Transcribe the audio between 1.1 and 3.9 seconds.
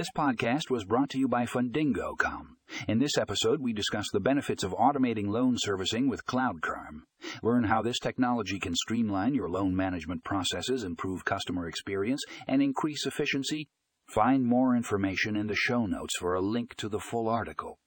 to you by Fundingo.com. In this episode, we